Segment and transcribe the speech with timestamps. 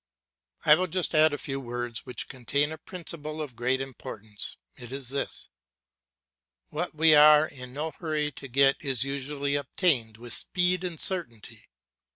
[0.65, 4.57] I will just add a few words which contain a principle of great importance.
[4.75, 5.49] It is this
[6.69, 11.69] What we are in no hurry to get is usually obtained with speed and certainty.